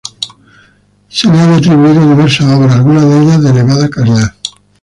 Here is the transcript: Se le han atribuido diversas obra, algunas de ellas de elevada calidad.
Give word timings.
Se 1.09 1.27
le 1.31 1.39
han 1.39 1.53
atribuido 1.53 2.01
diversas 2.09 2.51
obra, 2.53 2.73
algunas 2.73 3.07
de 3.07 3.21
ellas 3.21 3.43
de 3.43 3.49
elevada 3.51 3.87
calidad. 3.87 4.33